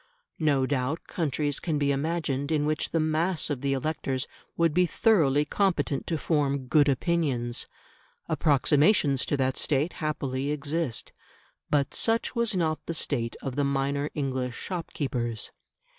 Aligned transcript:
No 0.39 0.65
doubt 0.65 1.03
countries 1.05 1.59
can 1.59 1.77
be 1.77 1.91
imagined 1.91 2.51
in 2.51 2.65
which 2.65 2.89
the 2.89 2.99
mass 2.99 3.51
of 3.51 3.61
the 3.61 3.73
electors 3.73 4.25
would 4.57 4.73
be 4.73 4.87
thoroughly 4.87 5.45
competent 5.45 6.07
to 6.07 6.17
form 6.17 6.65
good 6.65 6.89
opinions; 6.89 7.67
approximations 8.27 9.27
to 9.27 9.37
that 9.37 9.57
state 9.57 9.93
happily 10.01 10.49
exist. 10.49 11.13
But 11.69 11.93
such 11.93 12.35
was 12.35 12.55
not 12.55 12.83
the 12.87 12.95
state 12.95 13.35
of 13.43 13.55
the 13.55 13.63
minor 13.63 14.09
English 14.15 14.55
shopkeepers. 14.57 15.51